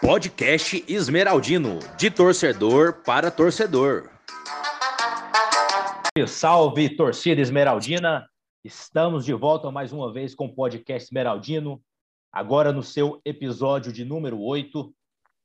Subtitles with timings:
[0.00, 4.10] Podcast Esmeraldino, de torcedor para torcedor.
[6.28, 8.28] Salve, torcida esmeraldina!
[8.62, 11.82] Estamos de volta mais uma vez com o podcast Esmeraldino,
[12.32, 14.94] agora no seu episódio de número 8,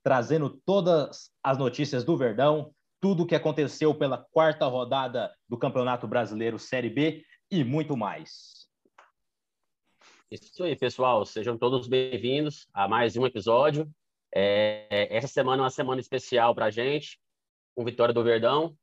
[0.04, 2.72] trazendo todas as notícias do Verdão,
[3.02, 8.59] tudo o que aconteceu pela quarta rodada do Campeonato Brasileiro Série B e muito mais.
[10.32, 11.26] Isso aí, pessoal.
[11.26, 13.92] Sejam todos bem-vindos a mais um episódio.
[14.32, 17.20] É, essa semana é uma semana especial para a gente,
[17.76, 18.78] com vitória do Verdão.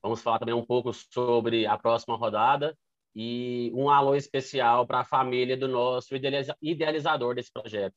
[0.00, 2.78] Vamos falar também um pouco sobre a próxima rodada
[3.16, 6.14] e um alô especial para a família do nosso
[6.62, 7.96] idealizador desse projeto,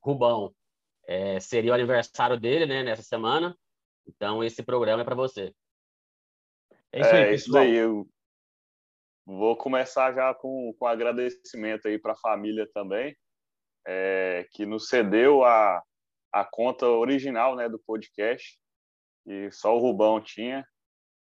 [0.00, 0.54] Rubão.
[1.08, 3.58] É, seria o aniversário dele né, nessa semana,
[4.06, 5.52] então esse programa é para você.
[6.92, 7.74] É isso aí, é, isso aí.
[7.74, 8.08] Eu
[9.24, 13.16] vou começar já com, com agradecimento aí para a família também,
[13.86, 15.82] é, que nos cedeu a,
[16.32, 18.58] a conta original né, do podcast,
[19.26, 20.66] e só o Rubão tinha.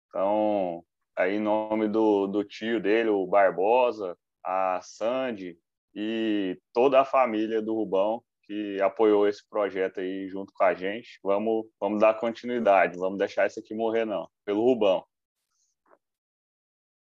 [0.08, 0.84] Então,
[1.16, 5.58] aí em nome do, do tio dele, o Barbosa, a Sandy
[5.94, 11.20] e toda a família do Rubão que apoiou esse projeto aí junto com a gente.
[11.24, 15.06] Vamos, vamos dar continuidade, vamos deixar isso aqui morrer não, pelo Rubão.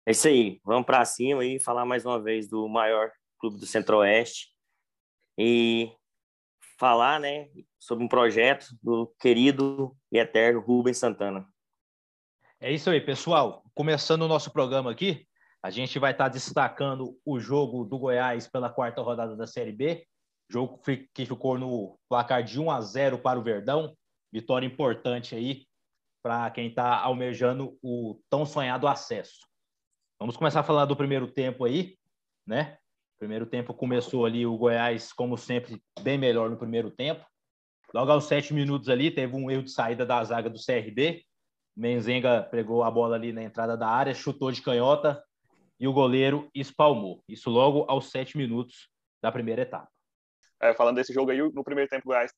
[0.05, 3.09] É isso aí, vamos para cima e falar mais uma vez do maior
[3.39, 4.49] clube do Centro-Oeste
[5.37, 5.89] e
[6.77, 11.47] falar, né, sobre um projeto do querido e eterno Rubens Santana.
[12.59, 13.63] É isso aí, pessoal.
[13.73, 15.25] Começando o nosso programa aqui,
[15.61, 20.05] a gente vai estar destacando o jogo do Goiás pela quarta rodada da Série B.
[20.49, 20.81] Jogo
[21.13, 23.95] que ficou no placar de 1 a 0 para o Verdão.
[24.33, 25.65] Vitória importante aí
[26.21, 29.52] para quem está almejando o tão sonhado acesso.
[30.23, 31.97] Vamos começar a falar do primeiro tempo aí,
[32.47, 32.77] né?
[33.19, 37.25] Primeiro tempo começou ali o Goiás, como sempre, bem melhor no primeiro tempo.
[37.93, 41.25] Logo aos sete minutos ali, teve um erro de saída da zaga do CRB.
[41.75, 45.21] Menzenga pegou a bola ali na entrada da área, chutou de canhota
[45.77, 47.21] e o goleiro espalmou.
[47.27, 48.87] Isso logo aos sete minutos
[49.21, 49.91] da primeira etapa.
[50.61, 52.31] É, falando desse jogo aí, no primeiro tempo o Goiás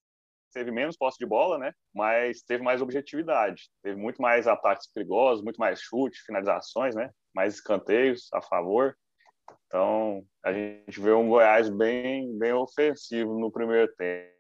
[0.56, 1.74] teve menos posse de bola, né?
[1.94, 3.70] Mas teve mais objetividade.
[3.84, 7.12] Teve muito mais ataques perigosos, muito mais chute, finalizações, né?
[7.34, 8.98] Mais escanteios a favor.
[9.68, 14.34] Então, a gente vê um Goiás bem, bem ofensivo no primeiro tempo.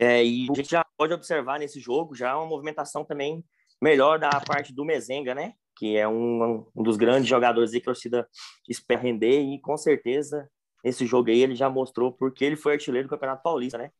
[0.00, 3.44] É, e a gente já pode observar nesse jogo já uma movimentação também
[3.80, 5.54] melhor da parte do Mezenga, né?
[5.76, 8.28] Que é um, um dos grandes jogadores que a torcida
[8.68, 10.48] espera render e com certeza
[10.84, 13.90] esse jogo aí ele já mostrou porque ele foi artilheiro do Campeonato Paulista, né?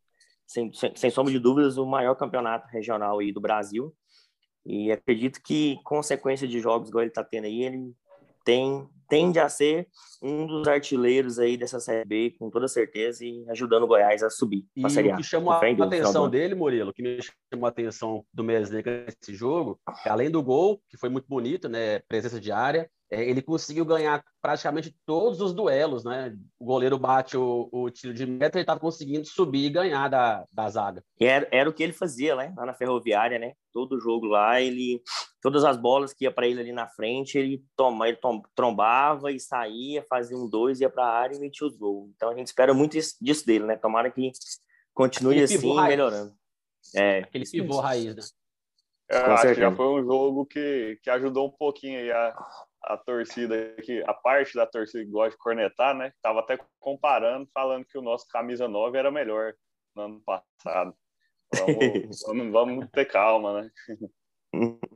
[0.46, 3.94] Sem, sem, sem sombra de dúvidas, o maior campeonato regional aí do Brasil.
[4.64, 7.94] E acredito que, consequência de jogos igual ele está tendo aí, ele
[8.44, 9.88] tem, tende a ser
[10.22, 14.30] um dos artilheiros aí dessa Série B, com toda certeza, e ajudando o Goiás a
[14.30, 15.14] subir e a Série A.
[15.14, 17.18] o que chamou a atenção dele, Murilo, que me
[17.52, 21.68] chamou a atenção do Mesneca nesse jogo, é, além do gol, que foi muito bonito,
[21.68, 26.36] né, presença de área, ele conseguiu ganhar praticamente todos os duelos, né?
[26.58, 30.44] O goleiro bate o, o tiro de meta, ele estava conseguindo subir e ganhar da,
[30.52, 31.02] da zaga.
[31.18, 32.52] Era, era o que ele fazia, né?
[32.56, 33.54] Lá na ferroviária, né?
[33.72, 35.02] Todo jogo lá, ele.
[35.40, 39.30] Todas as bolas que ia para ele ali na frente, ele, toma, ele tom, trombava
[39.30, 42.10] e saía, fazia um dois, ia para a área e metia os gols.
[42.14, 43.76] Então a gente espera muito isso, disso dele, né?
[43.76, 44.32] Tomara que
[44.92, 46.34] continue Aquele assim, melhorando.
[46.94, 47.20] É.
[47.20, 48.22] Aquele pivô raiz, né?
[49.08, 52.36] Eu acho que já foi um jogo que, que ajudou um pouquinho aí a,
[52.88, 56.10] a torcida aqui, a parte da torcida que gosta de cornetar, né?
[56.22, 59.52] Tava até comparando, falando que o nosso camisa 9 era melhor
[59.94, 60.96] no ano passado.
[61.54, 63.70] Vamos, vamos, vamos ter calma, né?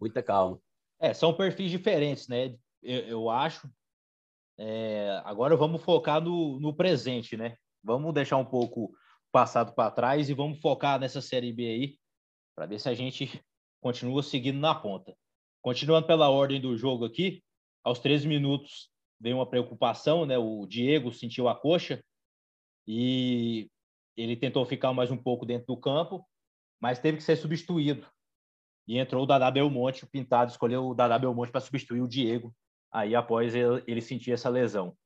[0.00, 0.60] Muita calma.
[1.00, 2.56] É, são perfis diferentes, né?
[2.82, 3.70] Eu, eu acho.
[4.58, 7.56] É, agora vamos focar no, no presente, né?
[7.82, 8.92] Vamos deixar um pouco o
[9.30, 11.98] passado para trás e vamos focar nessa Série B aí,
[12.56, 13.40] para ver se a gente
[13.80, 15.16] continua seguindo na ponta.
[15.62, 17.42] Continuando pela ordem do jogo aqui,
[17.84, 18.90] aos 13 minutos
[19.20, 20.36] veio uma preocupação, né?
[20.36, 22.02] O Diego sentiu a coxa
[22.86, 23.70] e
[24.16, 26.28] ele tentou ficar mais um pouco dentro do campo,
[26.80, 28.06] mas teve que ser substituído.
[28.88, 32.52] E entrou o Dadá Belmonte, o Pintado escolheu o Dadá Belmonte para substituir o Diego,
[32.90, 34.96] aí após ele, sentir essa lesão.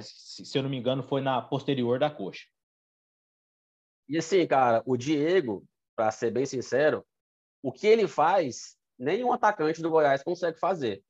[0.00, 2.46] Se eu não me engano, foi na posterior da coxa.
[4.08, 5.66] E assim, cara, o Diego,
[5.96, 7.04] para ser bem sincero,
[7.60, 11.02] o que ele faz nenhum atacante do Goiás consegue fazer.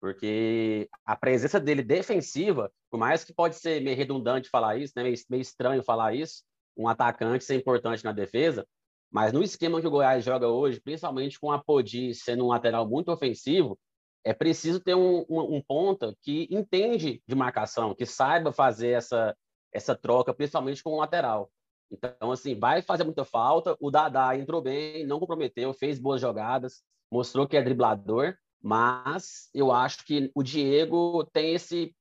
[0.00, 5.04] Porque a presença dele defensiva, por mais que pode ser meio redundante falar isso, né?
[5.04, 6.42] meio, meio estranho falar isso,
[6.76, 8.66] um atacante ser importante na defesa,
[9.10, 12.88] mas no esquema que o Goiás joga hoje, principalmente com a Podi sendo um lateral
[12.88, 13.78] muito ofensivo,
[14.24, 19.36] é preciso ter um, um, um, ponta que entende de marcação, que saiba fazer essa,
[19.72, 21.50] essa troca, principalmente com o lateral.
[21.90, 23.76] Então, assim, vai fazer muita falta.
[23.78, 29.70] O Dadá entrou bem, não comprometeu, fez boas jogadas, mostrou que é driblador, mas eu
[29.70, 31.94] acho que o Diego tem esse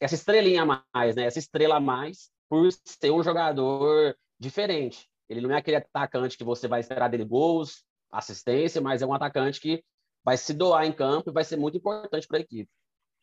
[0.00, 1.24] essa estrelinha a mais, né?
[1.24, 5.08] Essa estrela a mais por ser um jogador diferente.
[5.28, 9.12] Ele não é aquele atacante que você vai esperar dele gols, assistência, mas é um
[9.12, 9.82] atacante que
[10.24, 12.70] vai se doar em campo e vai ser muito importante para a equipe.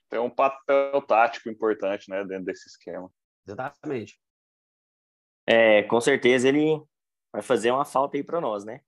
[0.10, 3.10] Tem um papel tático importante, né, dentro desse esquema.
[3.48, 4.20] Exatamente.
[5.48, 6.84] É, com certeza ele
[7.32, 8.82] vai fazer uma falta aí para nós, né?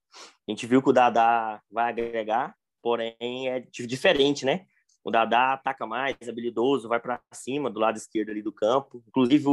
[0.46, 4.66] A gente viu que o Dadá vai agregar, porém é diferente, né?
[5.02, 9.02] O Dadá ataca mais, habilidoso, vai para cima do lado esquerdo ali do campo.
[9.06, 9.44] Inclusive,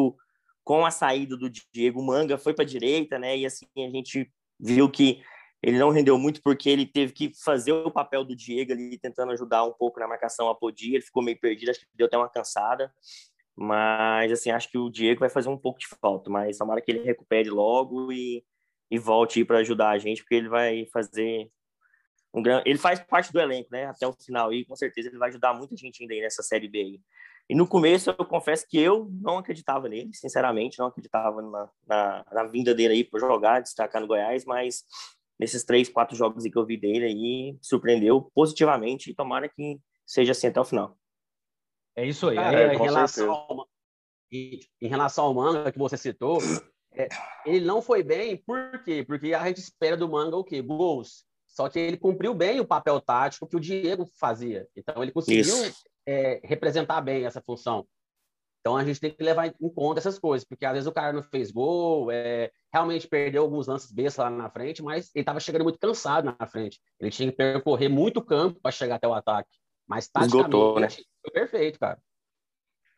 [0.64, 3.38] com a saída do Diego Manga foi para a direita, né?
[3.38, 5.22] E assim a gente viu que
[5.62, 9.32] ele não rendeu muito porque ele teve que fazer o papel do Diego ali, tentando
[9.32, 10.96] ajudar um pouco na marcação a Podia.
[10.96, 12.92] Ele ficou meio perdido, acho que deu até uma cansada.
[13.56, 16.32] Mas, assim, acho que o Diego vai fazer um pouco de falta.
[16.32, 18.44] Mas tomara que ele recupere logo e,
[18.92, 21.50] e volte para ajudar a gente, porque ele vai fazer
[22.34, 22.70] um grande.
[22.70, 23.86] Ele faz parte do elenco, né?
[23.86, 24.54] Até o final.
[24.54, 27.02] E com certeza ele vai ajudar muita gente ainda aí nessa Série B aí.
[27.50, 32.26] E no começo eu confesso que eu não acreditava nele, sinceramente, não acreditava na, na,
[32.32, 34.84] na vinda dele aí para jogar, destacar no Goiás, mas
[35.40, 40.34] nesses três, quatro jogos que eu vi dele aí, surpreendeu positivamente e tomara que seja
[40.34, 40.98] assim até o final.
[41.96, 42.38] É isso aí.
[42.38, 43.68] é, em, relação ao,
[44.32, 46.38] em, relação ao manga que você citou,
[46.94, 47.08] é,
[47.46, 49.04] ele não foi bem, por quê?
[49.06, 50.62] Porque a gente espera do manga o quê?
[50.62, 51.26] Gols.
[51.48, 54.68] Só que ele cumpriu bem o papel tático que o Diego fazia.
[54.76, 55.56] Então ele conseguiu
[56.06, 57.86] é, representar bem essa função.
[58.62, 61.12] Então a gente tem que levar em conta essas coisas, porque às vezes o cara
[61.12, 65.40] não fez gol, é, realmente perdeu alguns lances bestas lá na frente, mas ele estava
[65.40, 66.80] chegando muito cansado na frente.
[67.00, 69.50] Ele tinha que percorrer muito campo para chegar até o ataque.
[69.88, 70.88] Mas taticamente Esgotou, né?
[70.90, 72.00] foi perfeito, cara.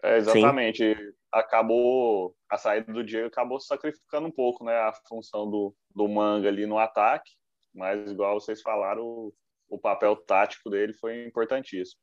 [0.03, 0.95] É, exatamente.
[0.95, 1.13] Sim.
[1.31, 6.47] Acabou a saída do Diego acabou sacrificando um pouco, né, a função do, do Manga
[6.47, 7.31] ali no ataque,
[7.73, 9.33] mas igual vocês falaram, o,
[9.67, 11.99] o papel tático dele foi importantíssimo.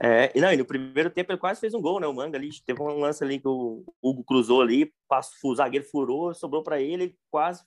[0.00, 2.06] É, e não, e no primeiro tempo ele quase fez um gol, né?
[2.06, 5.86] O Manga ali teve um lance ali que o Hugo cruzou ali, passou, o zagueiro
[5.86, 7.62] furou, sobrou para ele, quase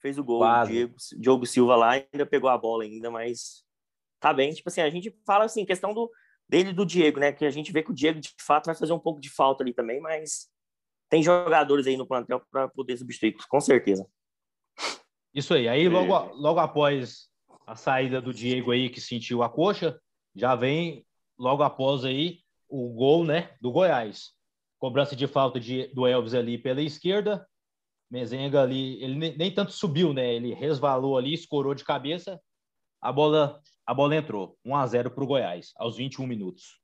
[0.00, 0.40] fez o gol.
[0.40, 0.70] Quase.
[0.70, 3.64] O Diego, Diogo Silva lá ainda pegou a bola ainda, mas
[4.20, 4.52] tá bem.
[4.52, 6.10] Tipo assim, a gente fala assim, questão do
[6.52, 7.32] dele do Diego, né?
[7.32, 9.64] Que a gente vê que o Diego de fato vai fazer um pouco de falta
[9.64, 10.50] ali também, mas
[11.08, 14.06] tem jogadores aí no plantel para poder substituir, com certeza.
[15.34, 15.66] Isso aí.
[15.66, 17.30] Aí logo, logo após
[17.66, 19.98] a saída do Diego aí que sentiu a coxa,
[20.36, 21.06] já vem
[21.38, 24.32] logo após aí o gol, né, do Goiás.
[24.78, 27.48] Cobrança de falta de, do Elvis ali pela esquerda.
[28.10, 30.34] Mezenga ali, ele nem, nem tanto subiu, né?
[30.34, 32.38] Ele resvalou ali, escorou de cabeça.
[33.00, 33.58] A bola,
[33.92, 34.56] a bola entrou.
[34.64, 36.80] 1 a 0 para o Goiás, aos 21 minutos.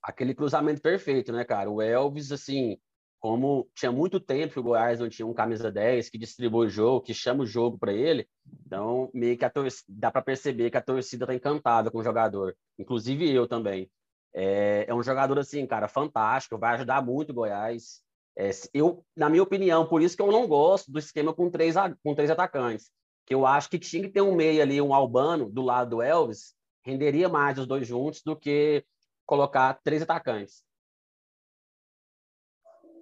[0.00, 1.68] Aquele cruzamento perfeito, né, cara?
[1.68, 2.78] O Elvis, assim,
[3.18, 6.70] como tinha muito tempo que o Goiás não tinha um camisa 10 que distribui o
[6.70, 8.28] jogo, que chama o jogo para ele,
[8.64, 12.56] então meio que torcida, dá para perceber que a torcida está encantada com o jogador,
[12.78, 13.90] inclusive eu também.
[14.32, 18.02] É, é, um jogador assim, cara, fantástico, vai ajudar muito o Goiás.
[18.38, 21.74] É, eu, na minha opinião, por isso que eu não gosto do esquema com três,
[22.04, 22.88] com três atacantes,
[23.30, 26.02] que eu acho que tinha que ter um meio ali, um Albano do lado do
[26.02, 28.84] Elvis, renderia mais os dois juntos do que
[29.24, 30.64] colocar três atacantes.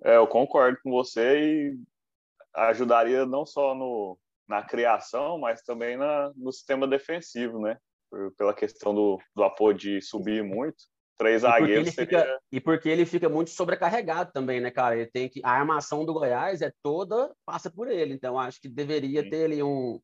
[0.04, 1.78] É, eu concordo com você e
[2.54, 7.78] ajudaria não só no, na criação, mas também na, no sistema defensivo, né?
[8.10, 10.76] Por, pela questão do, do apoio de subir muito.
[11.16, 12.20] Três zagueiros seria...
[12.20, 14.94] Fica, e porque ele fica muito sobrecarregado também, né, cara?
[14.94, 15.40] Ele tem que...
[15.42, 17.34] A armação do Goiás é toda...
[17.46, 18.12] Passa por ele.
[18.14, 19.30] Então, acho que deveria Sim.
[19.30, 19.98] ter ali um,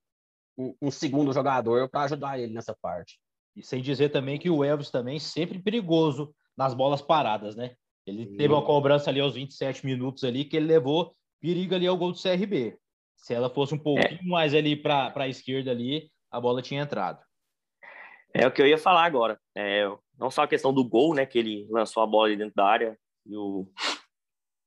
[0.57, 3.19] um, um segundo jogador para ajudar ele nessa parte.
[3.57, 7.75] E sem dizer também que o Elvis também sempre perigoso nas bolas paradas, né?
[8.07, 11.97] Ele teve uma cobrança ali aos 27 minutos ali que ele levou perigo ali ao
[11.97, 12.77] gol do CRB.
[13.17, 14.29] Se ela fosse um pouquinho é.
[14.29, 17.23] mais ali para a esquerda ali, a bola tinha entrado.
[18.35, 19.39] É o que eu ia falar agora.
[19.57, 19.85] É,
[20.19, 22.67] não só a questão do gol, né, que ele lançou a bola ali dentro da
[22.67, 23.67] área e o,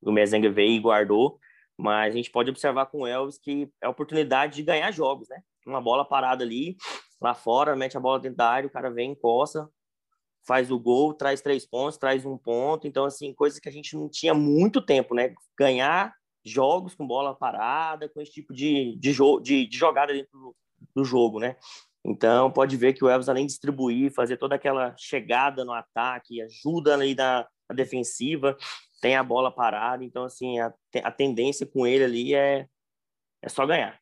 [0.02, 1.40] o Mezenga veio e guardou,
[1.78, 5.30] mas a gente pode observar com o Elvis que é a oportunidade de ganhar jogos,
[5.30, 5.42] né?
[5.66, 6.76] Uma bola parada ali,
[7.22, 9.70] lá fora, mete a bola dentro da área, o cara vem, encosta,
[10.48, 12.88] faz o gol, traz três pontos, traz um ponto.
[12.88, 15.36] Então, assim, coisas que a gente não tinha muito tempo, né?
[15.60, 16.16] Ganhar
[16.46, 20.56] jogos com bola parada, com esse tipo de, de, de, de jogada dentro do,
[20.96, 21.58] do, jogo, né?
[22.06, 26.42] Então, pode ver que o Elvis, além de distribuir, fazer toda aquela chegada no ataque,
[26.42, 28.58] ajuda ali na, na defensiva,
[29.02, 30.04] tem a bola parada.
[30.04, 30.74] Então, assim, a,
[31.04, 32.68] a tendência com ele ali é,
[33.42, 34.00] é só ganhar.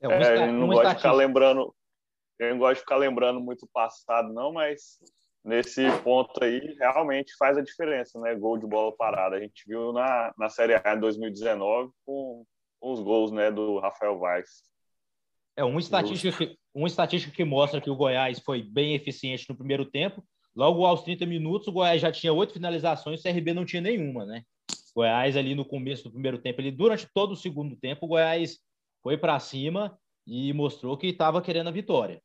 [0.00, 1.74] É, é não gosto de ficar lembrando
[2.38, 4.98] eu não gosto de ficar lembrando muito o passado, não, mas
[5.44, 8.34] nesse ponto aí realmente faz a diferença, né?
[8.34, 9.36] Gol de bola parada.
[9.36, 12.44] A gente viu na, na Série A em 2019 com
[12.80, 14.62] os gols né, do Rafael Vaz.
[15.56, 19.56] É uma estatística, que, uma estatística que mostra que o Goiás foi bem eficiente no
[19.56, 20.24] primeiro tempo.
[20.54, 24.26] Logo aos 30 minutos, o Goiás já tinha oito finalizações, o CRB não tinha nenhuma,
[24.26, 24.44] né?
[24.94, 28.08] O Goiás ali no começo do primeiro tempo, ele durante todo o segundo tempo, o
[28.08, 28.58] Goiás
[29.02, 32.22] foi para cima e mostrou que estava querendo a vitória.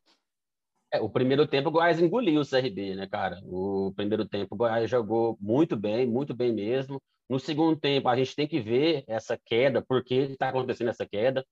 [0.93, 3.39] É, o primeiro tempo o Goiás engoliu o CRB, né, cara?
[3.43, 7.01] O primeiro tempo o Goiás jogou muito bem, muito bem mesmo.
[7.29, 11.05] No segundo tempo, a gente tem que ver essa queda, por que está acontecendo essa
[11.05, 11.46] queda.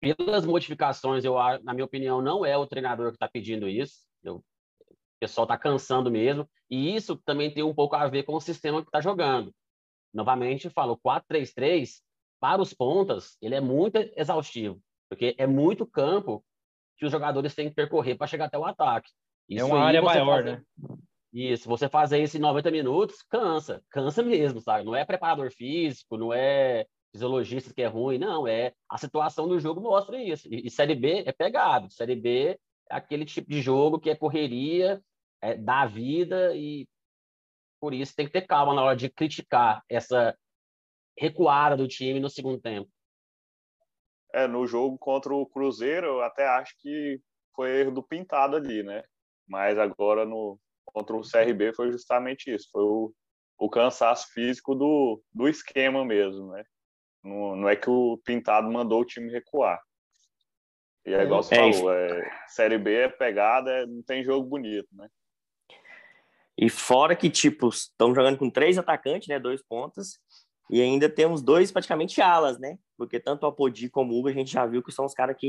[0.00, 1.34] Pelas modificações, eu,
[1.64, 4.06] na minha opinião, não é o treinador que está pedindo isso.
[4.22, 4.44] Eu,
[5.18, 6.48] o pessoal está cansando mesmo.
[6.70, 9.52] E isso também tem um pouco a ver com o sistema que está jogando.
[10.14, 12.00] Novamente, falo, 4-3-3,
[12.40, 16.44] para os pontas, ele é muito exaustivo, porque é muito campo
[16.96, 19.10] que os jogadores têm que percorrer para chegar até o ataque.
[19.50, 20.56] É isso é uma área maior, fazer...
[20.56, 20.62] né?
[21.32, 24.84] Isso, você fazer isso em 90 minutos, cansa, cansa mesmo, sabe?
[24.84, 29.58] Não é preparador físico, não é fisiologista que é ruim, não, é a situação do
[29.58, 30.48] jogo mostra isso.
[30.50, 32.58] E, e Série B é pegado, Série B
[32.90, 35.02] é aquele tipo de jogo que é correria,
[35.40, 36.86] é da vida e
[37.80, 40.36] por isso tem que ter calma na hora de criticar essa
[41.16, 42.90] recuada do time no segundo tempo.
[44.32, 47.20] É, no jogo contra o Cruzeiro, eu até acho que
[47.54, 49.02] foi erro do Pintado ali, né?
[49.46, 53.12] Mas agora no contra o CRB foi justamente isso, foi o,
[53.58, 56.64] o cansaço físico do, do esquema mesmo, né?
[57.22, 59.80] Não, não é que o Pintado mandou o time recuar.
[61.04, 64.46] E é igual você é falou, é, Série B é pegada, é, não tem jogo
[64.48, 65.08] bonito, né?
[66.58, 69.38] E fora que, tipo, estão jogando com três atacantes, né?
[69.38, 70.18] Dois pontas.
[70.68, 72.76] E ainda temos dois praticamente alas, né?
[72.96, 75.36] Porque tanto o Apodi como o Hugo a gente já viu que são os caras
[75.38, 75.48] que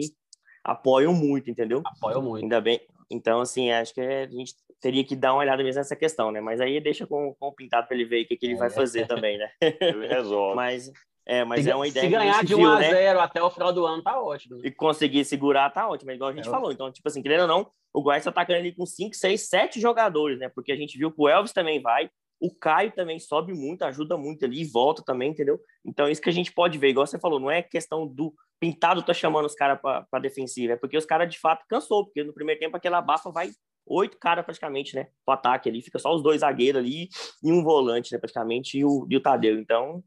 [0.63, 1.81] apoiam muito, entendeu?
[1.83, 2.43] Apoiam muito.
[2.43, 2.79] Ainda bem.
[3.09, 6.39] Então, assim, acho que a gente teria que dar uma olhada mesmo nessa questão, né?
[6.39, 8.57] Mas aí deixa com, com o pintado para ele ver o que, que ele é.
[8.57, 9.49] vai fazer também, né?
[9.81, 10.55] Ele resolve.
[10.55, 10.91] Mas,
[11.29, 12.05] é, mas se, é uma ideia.
[12.07, 13.24] Se ganhar de 1 a 0 né?
[13.24, 14.65] até o final do ano, tá ótimo.
[14.65, 16.71] E conseguir segurar, tá ótimo, é igual a gente é falou.
[16.71, 19.79] Então, tipo assim, querendo ou não, o Goiás tá atacando ali com 5, 6, 7
[19.79, 20.50] jogadores, né?
[20.50, 22.09] Porque a gente viu que o Elvis também vai,
[22.39, 25.59] o Caio também sobe muito, ajuda muito ali e volta também, entendeu?
[25.86, 29.03] Então, isso que a gente pode ver, igual você falou, não é questão do Pintado
[29.03, 32.33] tá chamando os caras para defensiva, é porque os caras de fato cansou, porque no
[32.33, 33.51] primeiro tempo aquela bafa vai
[33.86, 35.07] oito caras praticamente, né?
[35.24, 37.07] Pro ataque ali, fica só os dois zagueiros ali
[37.43, 38.17] e um volante, né?
[38.17, 39.59] Praticamente, e o, e o Tadeu.
[39.59, 40.03] Então,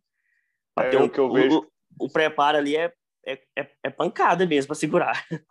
[0.79, 1.69] é, um, o que eu vejo.
[1.99, 2.93] O, o preparo ali é,
[3.27, 5.27] é, é, é pancada mesmo para segurar.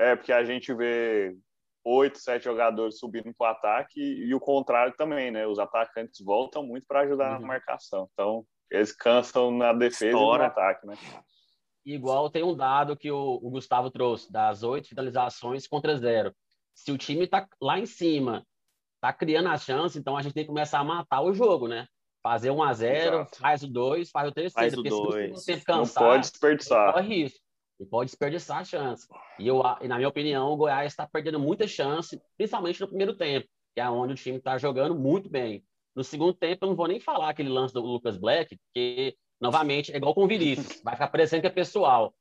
[0.00, 1.36] É, porque a gente vê
[1.84, 5.44] oito, sete jogadores subindo para o ataque e, e, o contrário também, né?
[5.44, 7.40] Os atacantes voltam muito para ajudar uhum.
[7.40, 8.08] na marcação.
[8.12, 10.44] Então, eles cansam na defesa Estoura.
[10.44, 10.94] e no ataque, né?
[11.84, 16.32] Igual tem um dado que o, o Gustavo trouxe, das oito finalizações contra zero.
[16.74, 18.46] Se o time está lá em cima,
[18.96, 21.86] está criando a chance, então a gente tem que começar a matar o jogo, né?
[22.28, 24.70] Fazer um a zero, faz o dois, faz o terceiro.
[24.70, 25.42] Faz o dois.
[25.44, 26.92] Se cansar, não pode desperdiçar.
[26.92, 27.40] Corre risco.
[27.80, 29.08] E pode desperdiçar a chance.
[29.38, 33.16] E, eu, e na minha opinião, o Goiás está perdendo muita chance, principalmente no primeiro
[33.16, 35.64] tempo, que é onde o time está jogando muito bem.
[35.96, 39.90] No segundo tempo, eu não vou nem falar aquele lance do Lucas Black, porque, novamente,
[39.90, 42.12] é igual com o Vinícius, vai ficar parecendo que é pessoal.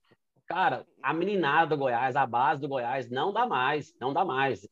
[0.46, 4.66] Cara, a meninada do Goiás, a base do Goiás, não dá mais, não dá mais.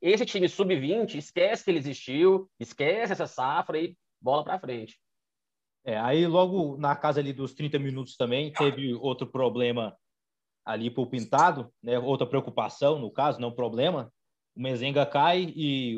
[0.00, 4.98] Esse time sub-20, esquece que ele existiu, esquece essa safra e bola para frente.
[5.84, 9.96] É, aí logo na casa ali dos 30 minutos também teve outro problema
[10.64, 11.96] ali para o Pintado, né?
[11.96, 14.12] outra preocupação, no caso, não problema.
[14.56, 15.96] O Mezenga cai e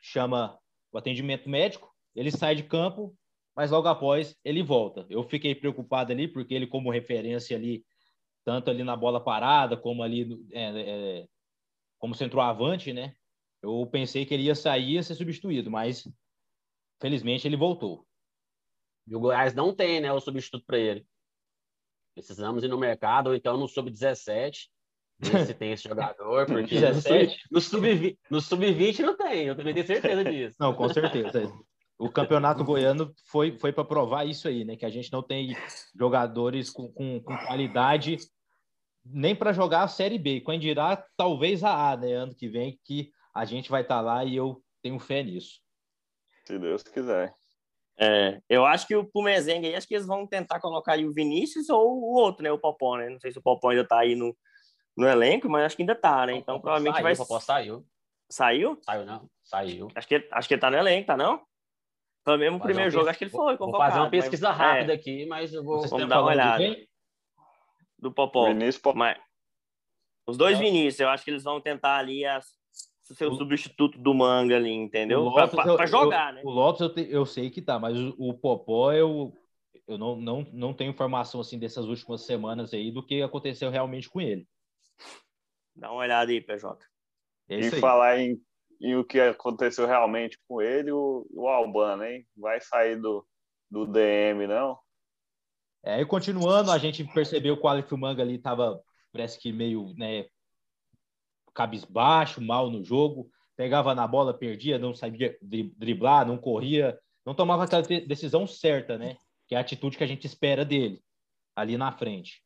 [0.00, 0.58] chama
[0.90, 3.14] o atendimento médico, ele sai de campo,
[3.54, 5.04] mas logo após ele volta.
[5.10, 7.84] Eu fiquei preocupado ali, porque ele, como referência ali,
[8.42, 11.26] tanto ali na bola parada, como ali é, é,
[11.98, 13.14] como centroavante, né?
[13.62, 16.08] Eu pensei que ele ia sair e ser substituído, mas
[17.00, 18.06] felizmente ele voltou.
[19.06, 21.06] E o Goiás não tem, né, o substituto para ele.
[22.14, 24.68] Precisamos ir no mercado, ou então no sub-17,
[25.18, 26.80] ver se tem esse jogador, porque
[27.50, 30.56] no sub-20 no sub não tem, eu também tenho certeza disso.
[30.58, 31.52] Não, com certeza.
[31.98, 34.76] O campeonato goiano foi, foi para provar isso aí, né?
[34.76, 35.56] Que a gente não tem
[35.98, 38.18] jogadores com, com, com qualidade
[39.04, 40.40] nem para jogar a Série B.
[40.40, 42.12] Quando dirá, talvez a A, né?
[42.12, 45.60] Ano que vem, que a gente vai estar tá lá e eu tenho fé nisso.
[46.46, 47.34] Se Deus quiser.
[47.98, 51.12] É, eu acho que o Pumezengue aí, acho que eles vão tentar colocar aí o
[51.12, 52.52] Vinícius ou o outro, né?
[52.52, 53.08] O Popó, né?
[53.08, 54.36] Não sei se o Popó ainda tá aí no,
[54.96, 56.34] no elenco, mas acho que ainda tá, né?
[56.34, 57.12] Então provavelmente saiu, vai.
[57.14, 57.86] O Popó saiu.
[58.30, 58.78] Saiu?
[58.82, 59.30] Saiu, não.
[59.42, 59.88] Saiu.
[59.94, 61.42] Acho que, acho que ele tá no elenco, tá não?
[62.24, 63.56] Pelo mesmo primeiro jogo, acho que ele foi.
[63.56, 65.80] Vou fazer uma pesquisa mas, rápida é, aqui, mas eu vou.
[65.88, 66.76] Vamos dar uma olhada.
[67.98, 68.48] Do Popó.
[68.48, 68.98] Vinícius Popó.
[68.98, 69.18] Mas,
[70.26, 72.52] Os dois Vinícius, eu acho que eles vão tentar ali as,
[73.14, 75.30] ser o substituto do Manga ali, entendeu?
[75.32, 76.42] Para jogar, eu, né?
[76.44, 79.32] O Lopes eu, te, eu sei que tá, mas o, o Popó eu,
[79.86, 84.10] eu não, não, não tenho informação assim dessas últimas semanas aí do que aconteceu realmente
[84.10, 84.46] com ele.
[85.74, 86.84] Dá uma olhada aí, PJ.
[87.48, 88.40] É e falar em,
[88.80, 92.26] em, o que aconteceu realmente com ele, o, o Albano, hein?
[92.36, 93.24] Vai sair do,
[93.70, 94.78] do DM, não?
[95.84, 98.82] É, e continuando, a gente percebeu que o Aleph Manga ali tava,
[99.12, 100.26] parece que meio, né,
[101.56, 107.64] cabisbaixo, mal no jogo, pegava na bola, perdia, não sabia driblar, não corria, não tomava
[107.64, 109.16] aquela decisão certa, né?
[109.48, 111.02] Que é a atitude que a gente espera dele
[111.56, 112.44] ali na frente.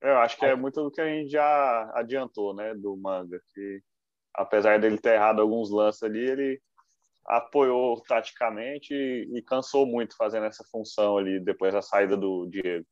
[0.00, 3.82] Eu acho que é muito do que a gente já adiantou, né, do Manga, que
[4.32, 6.62] apesar dele ter errado alguns lances ali, ele
[7.26, 12.86] apoiou taticamente e, e cansou muito fazendo essa função ali depois da saída do Diego.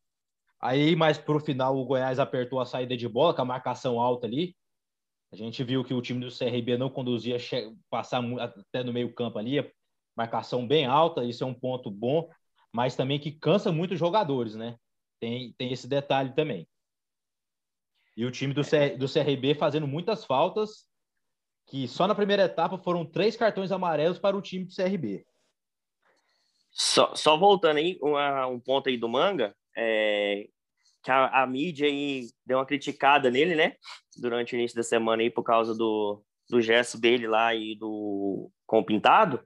[0.61, 4.01] Aí, mais para o final, o Goiás apertou a saída de bola, com a marcação
[4.01, 4.57] alta ali.
[5.31, 7.37] A gente viu que o time do CRB não conduzia,
[7.91, 9.59] passar até no meio campo ali,
[10.17, 12.29] marcação bem alta, isso é um ponto bom,
[12.73, 14.77] mas também que cansa muito os jogadores, né?
[15.21, 16.67] Tem, tem esse detalhe também.
[18.17, 20.89] E o time do, do CRB fazendo muitas faltas,
[21.67, 25.25] que só na primeira etapa foram três cartões amarelos para o time do CRB.
[26.71, 30.49] Só, só voltando aí, uma, um ponto aí do Manga, é,
[31.03, 33.77] que a, a, mídia aí deu uma criticada nele, né?
[34.17, 38.51] Durante o início da semana aí, por causa do, do gesto dele lá e do
[38.67, 39.41] com o Pintado.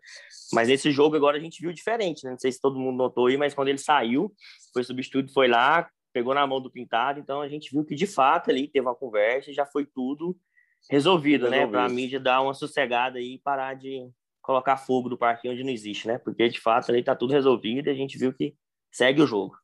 [0.53, 2.33] Mas nesse jogo agora a gente viu diferente, né?
[2.33, 4.33] Não sei se todo mundo notou aí, mas quando ele saiu,
[4.73, 7.21] foi substituto, foi lá, pegou na mão do Pintado.
[7.21, 10.37] Então a gente viu que de fato ali teve uma conversa e já foi tudo
[10.91, 11.67] resolvido, né?
[11.67, 14.11] Para a mídia dar uma sossegada aí e parar de
[14.41, 16.19] colocar fogo do parquinho onde não existe, né?
[16.19, 18.57] Porque de fato ali tá tudo resolvido e a gente viu que
[18.91, 19.62] segue o jogo.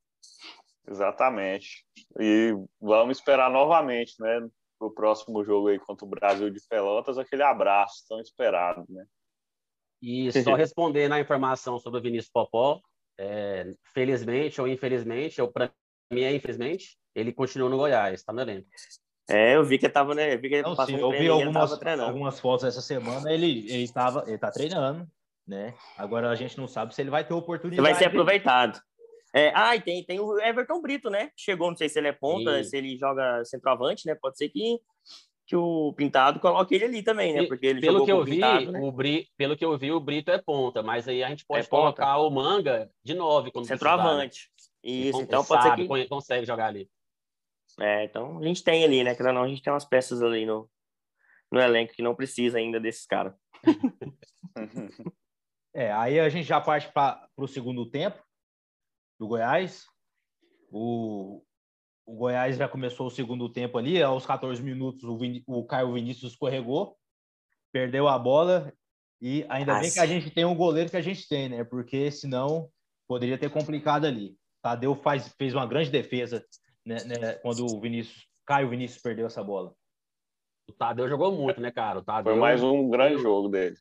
[0.89, 1.85] Exatamente.
[2.19, 7.19] E vamos esperar novamente, né, para o próximo jogo aí contra o Brasil de Pelotas,
[7.19, 9.05] aquele abraço tão esperado, né?
[10.01, 12.81] E só responder na informação sobre o Vinícius Popó,
[13.19, 15.73] é, felizmente ou infelizmente, para
[16.13, 18.69] mim é infelizmente, ele continua no Goiás, está no elenco.
[19.29, 20.35] É, eu vi que ele tava, né?
[20.35, 23.83] Eu vi que ele Não, sim, eu vi algumas, algumas fotos essa semana, ele ele
[23.83, 25.07] estava, ele tá treinando,
[25.47, 25.75] né?
[25.99, 27.81] Agora a gente não sabe se ele vai ter oportunidade.
[27.81, 28.81] Ele vai ser aproveitado.
[29.35, 31.31] É, ah, e tem, tem o Everton Brito, né?
[31.37, 34.15] Chegou, não sei se ele é ponta, se ele joga centroavante, né?
[34.15, 34.81] Pode ser que,
[35.47, 37.47] que o Pintado coloque ele ali também, né?
[37.47, 38.81] Porque ele pelo que eu vi, Pintado, né?
[38.81, 41.67] o Bri, pelo que eu vi, o Brito é ponta, mas aí a gente pode
[41.67, 44.51] é colocar o Manga de nove quando centroavante.
[44.83, 46.89] Isso, então pode sabe, ser que consegue jogar ali.
[47.81, 49.15] É, então a gente tem ali, né?
[49.15, 50.69] Querendo não, a gente tem umas peças ali no,
[51.53, 53.35] no elenco que não precisa ainda desses caras.
[55.75, 58.23] é, aí a gente já parte para o segundo tempo
[59.19, 59.85] do Goiás.
[60.71, 61.43] O,
[62.07, 65.93] o Goiás já começou o segundo tempo ali, aos 14 minutos o, Vin, o Caio
[65.93, 66.97] Vinícius escorregou,
[67.73, 68.73] perdeu a bola
[69.21, 69.83] e ainda Nossa.
[69.83, 71.65] bem que a gente tem um goleiro que a gente tem, né?
[71.65, 72.71] Porque senão
[73.07, 74.37] poderia ter complicado ali.
[74.63, 76.45] Tadeu faz, fez uma grande defesa
[76.85, 79.75] né, né, quando o Vinícius, Caio Vinícius perdeu essa bola.
[80.69, 81.99] O Tadeu jogou muito, né, cara?
[81.99, 83.77] O Tadeu, foi mais um grande jogo dele.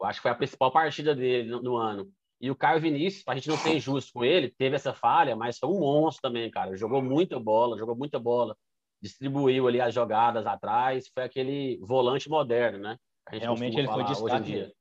[0.00, 2.10] Eu acho que foi a principal partida dele no, no ano.
[2.40, 5.58] E o Caio Vinícius, a gente não ser injusto com ele, teve essa falha, mas
[5.58, 6.76] foi um monstro também, cara.
[6.76, 8.56] Jogou muita bola, jogou muita bola,
[9.02, 12.96] distribuiu ali as jogadas atrás, foi aquele volante moderno, né?
[13.28, 14.72] Realmente ele foi destaque.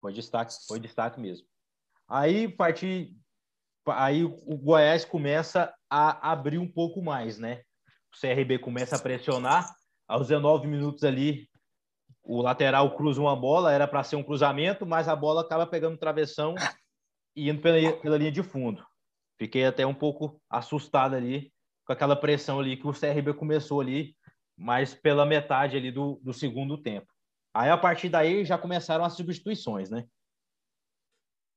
[0.00, 1.46] Foi destaque, foi destaque mesmo.
[2.08, 3.14] Aí partir,
[3.86, 7.62] aí o Goiás começa a abrir um pouco mais, né?
[8.14, 9.70] O CRB começa a pressionar.
[10.08, 11.48] Aos 19 minutos ali,
[12.22, 15.96] o lateral cruza uma bola, era para ser um cruzamento, mas a bola acaba pegando
[15.96, 16.54] travessão
[17.34, 18.84] e indo pela, pela linha de fundo.
[19.38, 21.52] Fiquei até um pouco assustado ali
[21.84, 24.16] com aquela pressão ali que o CRB começou ali,
[24.56, 27.06] mas pela metade ali do, do segundo tempo.
[27.54, 30.06] Aí, a partir daí, já começaram as substituições, né?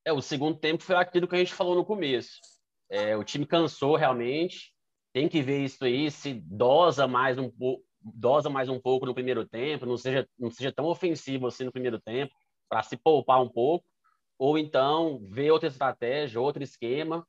[0.03, 2.39] É, o segundo tempo foi aquilo que a gente falou no começo.
[2.89, 4.73] É, o time cansou realmente,
[5.13, 9.13] tem que ver isso aí, se dosa mais um pouco, dosa mais um pouco no
[9.13, 12.33] primeiro tempo, não seja, não seja tão ofensivo assim no primeiro tempo,
[12.69, 13.85] para se poupar um pouco
[14.37, 17.25] ou então ver outra estratégia, outro esquema.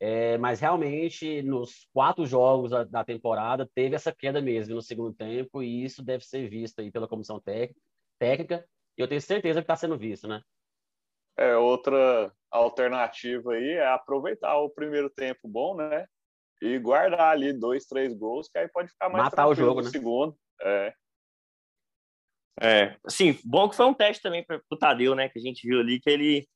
[0.00, 5.14] É, mas realmente, nos quatro jogos da, da, temporada, teve essa queda mesmo no segundo
[5.14, 7.40] tempo, e isso deve ser visto aí pela comissão
[8.18, 8.66] técnica,
[8.98, 10.42] e eu tenho certeza que está sendo visto, né?
[11.38, 16.06] É, outra alternativa aí é aproveitar o primeiro tempo bom, né?
[16.60, 19.86] E guardar ali dois, três gols, que aí pode ficar mais Matar o jogo, no
[19.86, 19.90] né?
[19.90, 20.36] segundo.
[20.62, 20.92] É.
[22.60, 25.28] É, sim, bom que foi um teste também para o Tadeu, né?
[25.28, 26.46] Que a gente viu ali que ele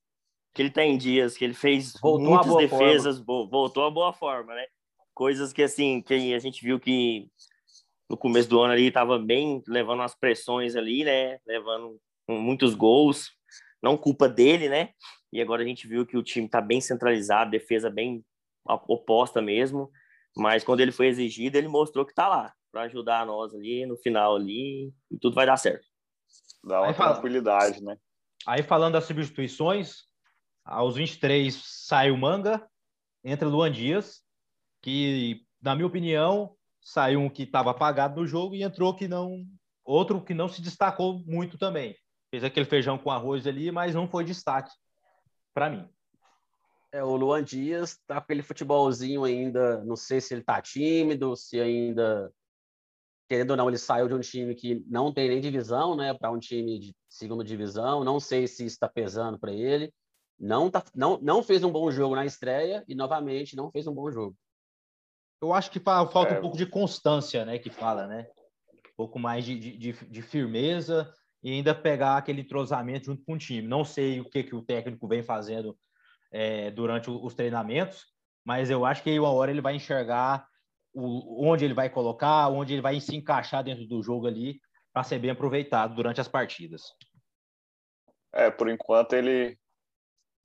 [0.55, 3.51] que ele tem dias, que ele fez voltou muitas defesas, forma.
[3.51, 4.65] voltou a boa forma, né?
[5.13, 7.29] Coisas que assim, que a gente viu que
[8.09, 11.39] no começo do ano ali estava bem levando as pressões ali, né?
[11.47, 13.33] Levando muitos gols,
[13.83, 14.91] não culpa dele, né?
[15.33, 18.25] E agora a gente viu que o time está bem centralizado, defesa bem
[18.67, 19.91] oposta mesmo.
[20.35, 23.97] Mas quando ele foi exigido, ele mostrou que está lá para ajudar nós ali no
[23.97, 25.87] final ali e tudo vai dar certo.
[26.63, 27.97] Dá uma aí, tranquilidade, né?
[28.47, 30.03] Aí falando das substituições,
[30.63, 32.69] aos 23 sai o Manga,
[33.25, 34.23] entra Luan Dias,
[34.83, 39.47] que na minha opinião saiu um que estava apagado no jogo e entrou que não
[39.83, 41.97] outro que não se destacou muito também.
[42.31, 44.71] Fez aquele feijão com arroz ali, mas não foi destaque
[45.55, 45.89] para mim.
[46.93, 51.35] É, o Luan Dias tá com aquele futebolzinho ainda, não sei se ele tá tímido,
[51.35, 52.31] se ainda
[53.29, 56.31] querendo ou não, ele saiu de um time que não tem nem divisão, né, para
[56.31, 58.05] um time de segunda divisão.
[58.05, 59.93] Não sei se está pesando para ele.
[60.39, 63.95] Não, tá, não, não fez um bom jogo na estreia e novamente não fez um
[63.95, 64.37] bom jogo.
[65.41, 66.39] Eu acho que falta é.
[66.39, 68.27] um pouco de constância, né, que fala, né?
[68.73, 71.13] Um pouco mais de, de, de firmeza
[71.43, 73.67] e ainda pegar aquele entrosamento junto com o time.
[73.67, 75.77] Não sei o que, que o técnico vem fazendo
[76.33, 78.07] é, durante os treinamentos,
[78.45, 80.47] mas eu acho que aí uma hora ele vai enxergar
[80.97, 84.59] o, onde ele vai colocar, onde ele vai se encaixar dentro do jogo ali
[84.93, 86.83] para ser bem aproveitado durante as partidas.
[88.33, 89.59] É, por enquanto ele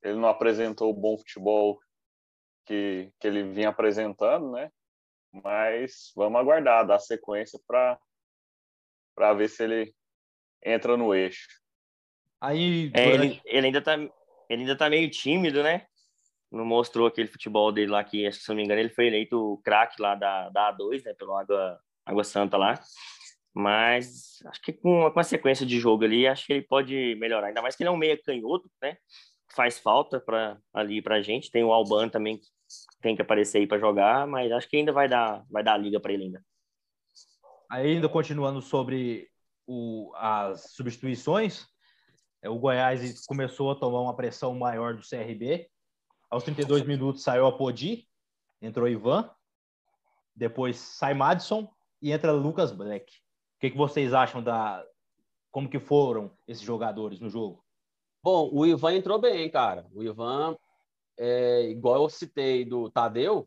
[0.02, 1.78] ele não apresentou o bom futebol
[2.66, 4.70] que, que ele vinha apresentando, né?
[5.32, 7.98] Mas vamos aguardar, dar sequência para
[9.14, 9.94] para ver se ele
[10.64, 11.48] entra no eixo.
[12.40, 13.08] Aí durante...
[13.08, 15.86] é, ele, ele ainda tá ele ainda tá meio tímido, né?
[16.52, 20.00] Não mostrou aquele futebol dele lá que, se não me engano, ele foi eleito craque
[20.00, 21.14] lá da, da A2, né?
[21.14, 22.74] Pelo Água, Água Santa lá.
[23.54, 27.48] Mas acho que com, com a sequência de jogo ali, acho que ele pode melhorar.
[27.48, 28.96] Ainda mais que ele é um meia canhoto, né?
[29.54, 31.50] Faz falta para ali pra gente.
[31.50, 32.46] Tem o Alban também que
[33.00, 36.00] tem que aparecer aí para jogar, mas acho que ainda vai dar, vai dar liga
[36.00, 36.44] para ele ainda.
[37.70, 39.28] Ainda continuando sobre
[39.66, 41.66] o, as substituições,
[42.42, 45.68] é, o Goiás começou a tomar uma pressão maior do CRB.
[46.32, 48.08] Aos 32 minutos saiu a Podi,
[48.62, 49.30] entrou Ivan,
[50.34, 53.04] depois sai Madison e entra Lucas Black.
[53.04, 54.82] O que, que vocês acham da
[55.50, 57.62] como que foram esses jogadores no jogo?
[58.22, 59.86] Bom, o Ivan entrou bem, cara.
[59.92, 60.56] O Ivan,
[61.18, 63.46] é, igual eu citei do Tadeu,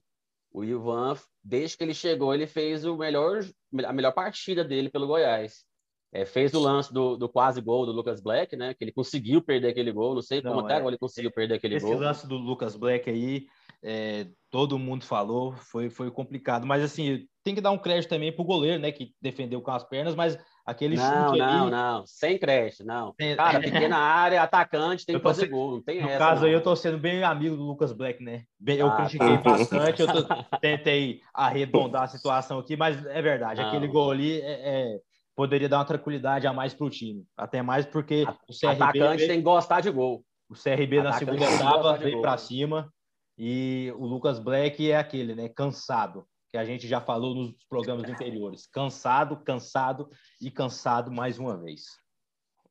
[0.52, 3.44] o Ivan, desde que ele chegou, ele fez o melhor,
[3.84, 5.66] a melhor partida dele pelo Goiás.
[6.14, 8.74] É, fez o lance do, do, quase gol do Lucas Black, né?
[8.74, 10.16] Que ele conseguiu perder aquele gol.
[10.16, 11.96] Não sei não, como até é, agora ele conseguiu perder aquele esse gol.
[11.96, 13.48] Esse lance do Lucas Black aí,
[13.84, 16.66] é, todo mundo falou, foi, foi complicado.
[16.66, 18.92] Mas assim, tem que dar um crédito também pro goleiro, né?
[18.92, 21.72] Que defendeu com as pernas, mas aquele não, chute Não, ali...
[21.72, 23.14] não, sem crédito, não.
[23.38, 26.14] Cara, pequena área, atacante, tem que fazer gol, não tem no essa.
[26.14, 26.48] No caso não.
[26.48, 28.44] aí, eu tô sendo bem amigo do Lucas Black, né?
[28.60, 29.52] Bem, eu ah, critiquei tá.
[29.52, 30.24] bastante, eu tô,
[30.60, 33.68] tentei arredondar a situação aqui, mas é verdade, não.
[33.68, 35.00] aquele gol ali é, é
[35.36, 37.26] poderia dar uma tranquilidade a mais para o time.
[37.36, 38.84] Até mais porque o CRB.
[38.84, 40.24] Atacante veio, tem que gostar de gol.
[40.50, 42.92] O CRB na segunda etapa veio para cima
[43.38, 45.50] e o Lucas Black é aquele, né?
[45.50, 48.68] Cansado, que a gente já falou nos programas anteriores.
[48.68, 50.10] Cansado, cansado
[50.42, 51.84] e cansado mais uma vez.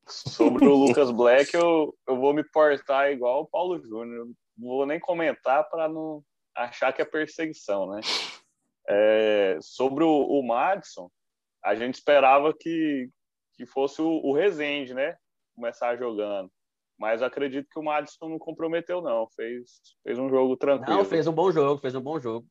[0.07, 4.27] Sobre o Lucas Black, eu, eu vou me portar igual o Paulo Júnior.
[4.57, 6.23] Não vou nem comentar para não
[6.55, 8.01] achar que é perseguição, né?
[8.87, 11.09] É, sobre o, o Madison,
[11.65, 13.09] a gente esperava que,
[13.55, 15.17] que fosse o, o Rezende, né?
[15.55, 16.51] Começar jogando.
[16.97, 19.27] Mas acredito que o Madison não comprometeu, não.
[19.35, 20.97] Fez, fez um jogo tranquilo.
[20.97, 22.47] Não, fez um bom jogo, fez um bom jogo.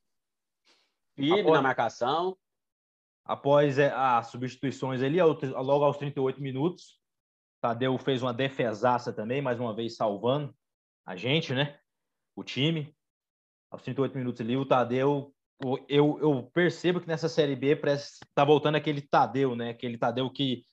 [1.15, 2.37] Firme após, na marcação.
[3.23, 6.99] Após é, as substituições ali, logo aos 38 minutos,
[7.61, 10.53] Tadeu fez uma defesaça também, mais uma vez salvando
[11.05, 11.79] a gente, né?
[12.35, 12.93] O time.
[13.71, 15.34] Aos 38 minutos ali, o Tadeu
[15.87, 19.69] eu, eu percebo que nessa Série B está voltando aquele Tadeu, né?
[19.69, 20.65] Aquele Tadeu que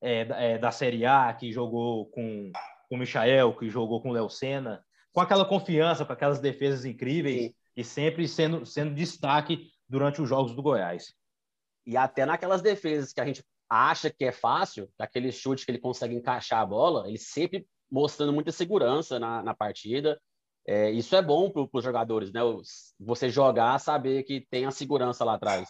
[0.00, 2.50] é, é, da Série A, que jogou com,
[2.88, 6.84] com o Michael, que jogou com o Léo Senna, com aquela confiança, com aquelas defesas
[6.84, 7.54] incríveis Sim.
[7.76, 11.14] e sempre sendo, sendo destaque durante os jogos do Goiás.
[11.86, 15.78] E até naquelas defesas que a gente acha que é fácil, aquele chute que ele
[15.78, 20.20] consegue encaixar a bola, ele sempre mostrando muita segurança na, na partida,
[20.70, 22.40] é, isso é bom para os jogadores, né?
[23.00, 25.68] Você jogar, saber que tem a segurança lá atrás.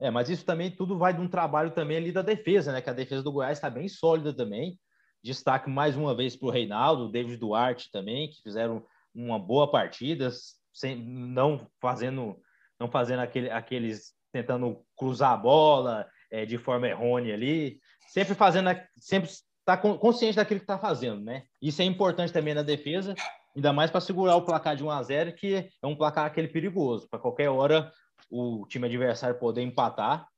[0.00, 2.80] É, mas isso também tudo vai de um trabalho também ali da defesa, né?
[2.80, 4.80] Que a defesa do Goiás está bem sólida também.
[5.22, 8.82] Destaque mais uma vez para o Reinaldo, David Duarte também, que fizeram
[9.14, 10.30] uma boa partida,
[10.72, 12.40] sem, não fazendo,
[12.78, 18.70] não fazendo aquele, aqueles tentando cruzar a bola é, de forma errônea ali, sempre fazendo,
[18.96, 19.28] sempre
[19.74, 21.44] está consciente daquilo que está fazendo, né?
[21.62, 23.14] Isso é importante também na defesa,
[23.54, 26.48] ainda mais para segurar o placar de 1 a 0 que é um placar aquele
[26.48, 27.08] perigoso.
[27.08, 27.92] Para qualquer hora
[28.30, 30.28] o time adversário poder empatar,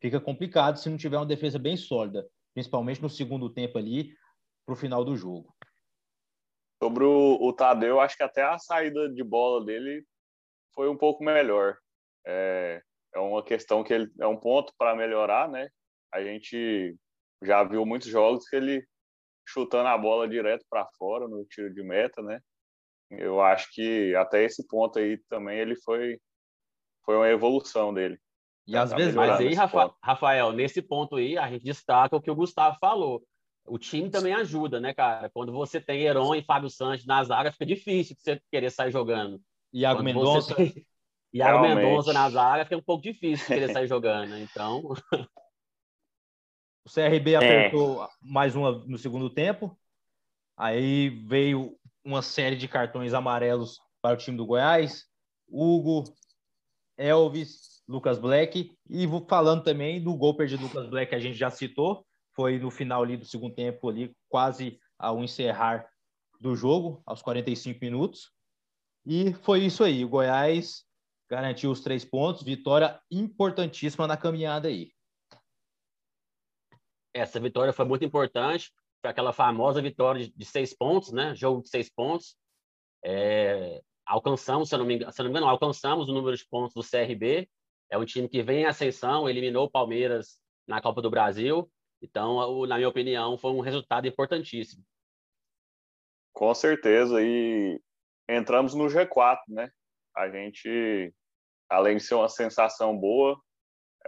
[0.00, 4.12] fica complicado se não tiver uma defesa bem sólida, principalmente no segundo tempo ali,
[4.66, 5.54] para o final do jogo.
[6.82, 10.04] Sobre o, o Tadeu, acho que até a saída de bola dele
[10.74, 11.76] foi um pouco melhor.
[12.26, 12.82] É,
[13.14, 15.68] é uma questão que ele é um ponto para melhorar, né?
[16.12, 16.96] A gente
[17.42, 18.84] já viu muitos jogos que ele
[19.46, 22.40] chutando a bola direto para fora no tiro de meta, né?
[23.10, 26.18] Eu acho que até esse ponto aí também ele foi
[27.04, 28.18] foi uma evolução dele.
[28.66, 32.20] E às tá vezes, mas aí, Rafa, Rafael, nesse ponto aí, a gente destaca o
[32.20, 33.22] que o Gustavo falou.
[33.66, 35.28] O time também ajuda, né, cara?
[35.30, 39.40] Quando você tem Heron e Fábio Santos na zaga, fica difícil você querer sair jogando.
[39.72, 40.54] Iago Mendonça.
[40.54, 40.86] Tem...
[41.32, 44.36] Iago Mendonça na zaga, fica um pouco difícil querer sair jogando.
[44.36, 44.82] Então.
[46.84, 47.36] O CRB é.
[47.36, 49.78] apertou mais uma no segundo tempo.
[50.56, 55.04] Aí veio uma série de cartões amarelos para o time do Goiás.
[55.48, 56.04] Hugo,
[56.96, 58.72] Elvis, Lucas Black.
[58.88, 62.06] E vou falando também do gol perdido do Lucas Black que a gente já citou.
[62.34, 65.86] Foi no final ali do segundo tempo, ali, quase ao encerrar
[66.40, 68.30] do jogo, aos 45 minutos.
[69.04, 70.04] E foi isso aí.
[70.04, 70.84] O Goiás
[71.28, 72.42] garantiu os três pontos.
[72.42, 74.92] Vitória importantíssima na caminhada aí
[77.14, 81.34] essa vitória foi muito importante, foi aquela famosa vitória de, seis pontos, né?
[81.34, 82.36] Jogo de seis pontos.
[83.04, 86.36] É, alcançamos, se eu, não me engano, se eu não me engano, alcançamos o número
[86.36, 87.48] de pontos do CRB.
[87.90, 91.70] É um time que vem em ascensão, eliminou o Palmeiras na Copa do Brasil.
[92.02, 94.84] Então, na minha opinião, foi um resultado importantíssimo.
[96.32, 97.20] Com certeza.
[97.22, 97.80] E
[98.28, 99.70] entramos no G4, né?
[100.16, 101.12] A gente,
[101.68, 103.40] além de ser uma sensação boa,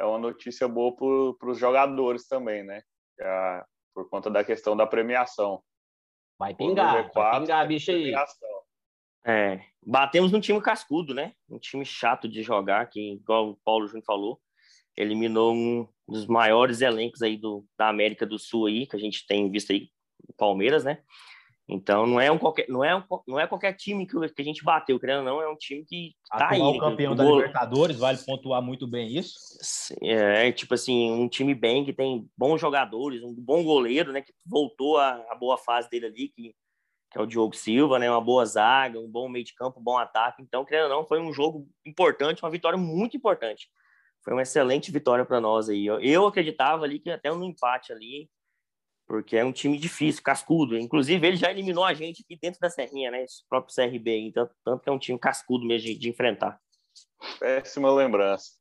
[0.02, 0.94] é uma notícia boa
[1.38, 2.82] para os jogadores também, né?
[3.20, 5.62] a, por conta da questão da premiação.
[6.38, 8.12] Vai pingar, G4, vai pingar, bicho aí.
[9.24, 11.32] É, batemos num time cascudo, né?
[11.48, 14.40] Um time chato de jogar, que, igual o Paulo Júnior falou,
[14.96, 19.24] eliminou um dos maiores elencos aí do, da América do Sul aí, que a gente
[19.24, 19.88] tem visto aí,
[20.26, 21.00] o Palmeiras, né?
[21.68, 24.44] Então não é um qualquer, não é um, não é qualquer time que, que a
[24.44, 26.80] gente bateu, querendo não, é um time que tá Atual aí.
[26.80, 29.34] campeão da Libertadores, vale pontuar muito bem isso.
[30.02, 34.32] É, tipo assim, um time bem que tem bons jogadores, um bom goleiro, né, que
[34.44, 36.54] voltou a, a boa fase dele ali, que,
[37.10, 39.84] que, é o Diogo Silva, né, uma boa zaga, um bom meio de campo, um
[39.84, 40.42] bom ataque.
[40.42, 43.68] Então, querendo não, foi um jogo importante, uma vitória muito importante.
[44.24, 45.86] Foi uma excelente vitória para nós aí.
[45.86, 48.28] Eu, eu acreditava ali que até no empate ali
[49.06, 50.78] porque é um time difícil, cascudo.
[50.78, 53.22] Inclusive, ele já eliminou a gente aqui dentro da Serrinha, né?
[53.22, 56.60] Esse próprio CRB, então, tanto que é um time cascudo mesmo de, de enfrentar.
[57.38, 58.52] Péssima lembrança.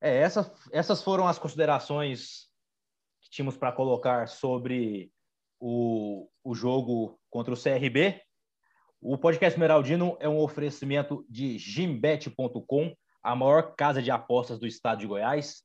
[0.00, 2.50] É, essa, essas foram as considerações
[3.22, 5.10] que tínhamos para colocar sobre
[5.58, 8.20] o, o jogo contra o CRB.
[9.06, 15.00] O podcast Meraldino é um oferecimento de gimbet.com, a maior casa de apostas do estado
[15.00, 15.62] de Goiás.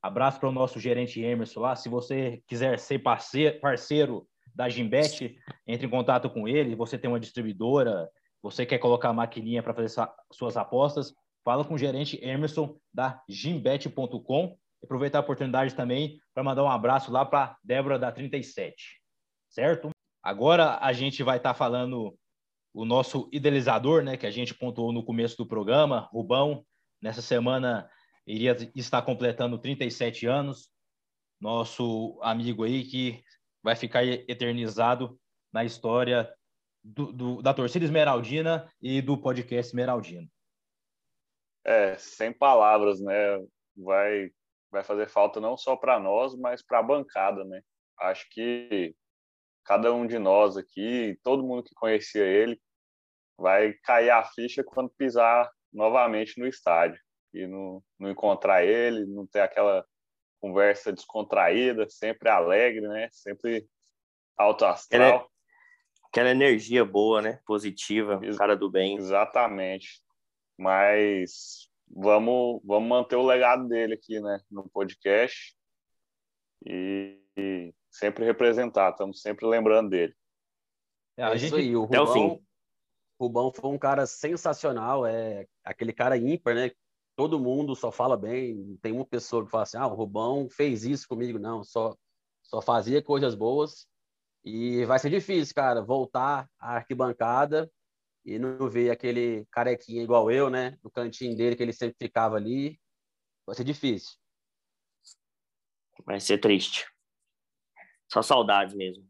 [0.00, 1.76] Abraço para o nosso gerente Emerson lá.
[1.76, 6.74] Se você quiser ser parceiro, parceiro da Gimbet, entre em contato com ele.
[6.74, 8.08] Você tem uma distribuidora,
[8.42, 11.12] você quer colocar a maquininha para fazer suas apostas,
[11.44, 14.56] fala com o gerente Emerson da gimbet.com.
[14.82, 19.02] Aproveitar a oportunidade também para mandar um abraço lá para Débora da 37,
[19.50, 19.90] certo?
[20.22, 22.18] Agora a gente vai estar tá falando
[22.72, 26.64] o nosso idealizador, né, que a gente pontuou no começo do programa, Rubão,
[27.02, 27.90] Nessa semana
[28.26, 30.70] iria estar completando 37 anos.
[31.40, 33.22] Nosso amigo aí que
[33.62, 35.18] vai ficar eternizado
[35.52, 36.32] na história
[36.84, 40.28] do, do, da torcida esmeraldina e do podcast esmeraldino.
[41.64, 43.38] É, sem palavras, né?
[43.76, 44.30] Vai,
[44.70, 47.62] vai fazer falta não só para nós, mas para a bancada, né?
[47.98, 48.94] Acho que
[49.70, 52.60] cada um de nós aqui, todo mundo que conhecia ele,
[53.38, 57.00] vai cair a ficha quando pisar novamente no estádio
[57.32, 59.86] e não, não encontrar ele, não ter aquela
[60.40, 63.08] conversa descontraída, sempre alegre, né?
[63.12, 63.64] Sempre
[64.36, 65.08] alto astral.
[65.08, 65.28] Aquela,
[66.08, 67.38] aquela energia boa, né?
[67.46, 68.96] Positiva, Ex cara do bem.
[68.96, 70.02] Exatamente.
[70.58, 74.40] Mas vamos, vamos manter o legado dele aqui, né?
[74.50, 75.54] No podcast
[76.66, 80.14] e, e sempre representar, estamos sempre lembrando dele.
[81.16, 82.46] É, a gente, aí, o Rubão, Até o fim.
[83.20, 86.70] Rubão foi um cara sensacional, é aquele cara ímpar, né?
[87.16, 88.78] Todo mundo só fala bem.
[88.80, 91.38] Tem uma pessoa que fala assim: ah, o Rubão fez isso comigo.
[91.38, 91.94] Não, só,
[92.42, 93.86] só fazia coisas boas.
[94.42, 97.70] E vai ser difícil, cara, voltar à arquibancada
[98.24, 100.78] e não ver aquele carequinha igual eu, né?
[100.82, 102.80] No cantinho dele, que ele sempre ficava ali.
[103.46, 104.16] Vai ser difícil.
[106.06, 106.86] Vai ser triste.
[108.12, 109.06] Só saudades mesmo.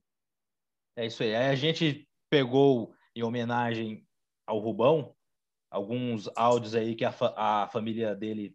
[0.97, 1.35] É isso aí.
[1.35, 4.07] Aí a gente pegou em homenagem
[4.47, 5.15] ao Rubão
[5.71, 8.55] alguns áudios aí que a, fa a família dele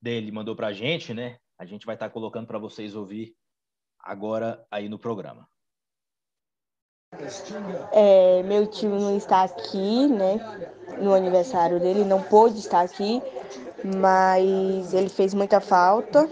[0.00, 1.38] dele mandou para a gente, né?
[1.58, 3.34] A gente vai estar tá colocando para vocês ouvir
[3.98, 5.48] agora aí no programa.
[7.92, 10.36] É, meu tio não está aqui, né?
[11.00, 13.22] No aniversário dele, não pôde estar aqui,
[13.84, 16.28] mas ele fez muita falta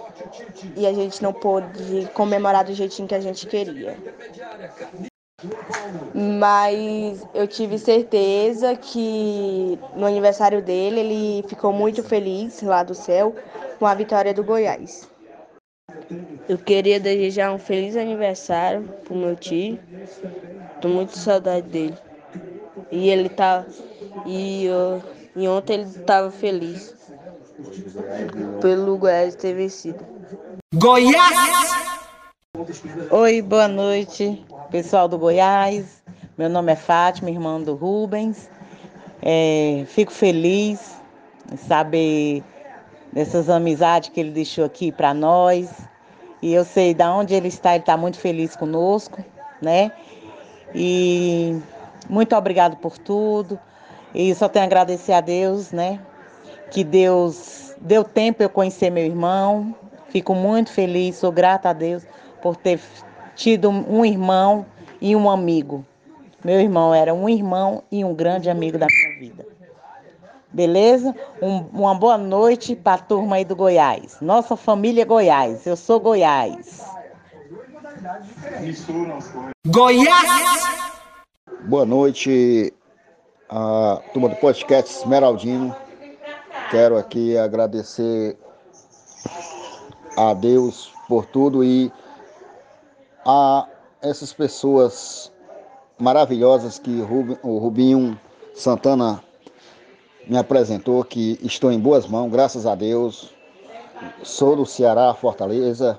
[0.76, 3.96] e a gente não pôde comemorar do jeitinho que a gente queria.
[6.14, 13.34] Mas eu tive certeza que no aniversário dele ele ficou muito feliz lá do céu
[13.78, 15.08] com a vitória do Goiás.
[16.48, 19.78] Eu queria desejar um feliz aniversário pro meu tio.
[20.80, 21.96] Tô muito saudade dele.
[22.90, 23.66] E ele tá.
[24.26, 24.66] E,
[25.36, 26.94] e ontem ele tava feliz.
[28.60, 30.13] Pelo Goiás ter vencido.
[30.74, 31.94] Goiás!
[33.10, 36.02] Oi, boa noite, pessoal do Goiás.
[36.36, 38.48] Meu nome é Fátima, irmã do Rubens.
[39.22, 40.96] É, fico feliz
[41.52, 42.42] em saber
[43.12, 45.70] dessas amizades que ele deixou aqui para nós.
[46.42, 49.24] E eu sei de onde ele está, ele está muito feliz conosco,
[49.62, 49.92] né?
[50.74, 51.58] E
[52.08, 53.58] muito obrigado por tudo.
[54.14, 56.00] E só tenho a agradecer a Deus, né?
[56.70, 59.74] Que Deus deu tempo eu conhecer meu irmão.
[60.14, 62.06] Fico muito feliz, sou grata a Deus
[62.40, 62.80] por ter
[63.34, 64.64] tido um irmão
[65.00, 65.84] e um amigo.
[66.44, 69.44] Meu irmão era um irmão e um grande amigo da minha vida.
[70.52, 71.12] Beleza?
[71.42, 74.18] Um, uma boa noite para a turma aí do Goiás.
[74.20, 75.66] Nossa família Goiás.
[75.66, 76.88] Eu sou Goiás.
[79.66, 80.64] Goiás!
[81.62, 82.72] Boa noite,
[83.50, 85.74] a turma do podcast Esmeraldino.
[86.70, 88.38] Quero aqui agradecer
[90.16, 91.92] a Deus por tudo e
[93.26, 93.66] a
[94.00, 95.32] essas pessoas
[95.98, 97.00] maravilhosas que
[97.42, 98.18] o Rubinho
[98.54, 99.22] Santana
[100.26, 103.32] me apresentou, que estou em boas mãos, graças a Deus.
[104.22, 105.98] Sou do Ceará, Fortaleza.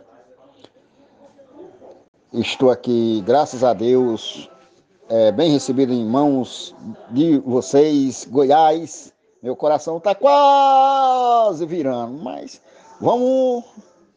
[2.34, 4.50] Estou aqui, graças a Deus,
[5.08, 6.76] é, bem recebido em mãos
[7.10, 9.14] de vocês, Goiás.
[9.42, 12.62] Meu coração está quase virando, mas
[13.00, 13.64] vamos,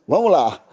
[0.09, 0.64] vamos lá.